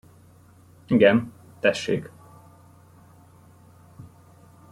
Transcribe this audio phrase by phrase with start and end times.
[0.87, 2.11] Igen, tessék.